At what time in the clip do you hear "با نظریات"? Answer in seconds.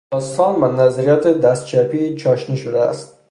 0.59-1.27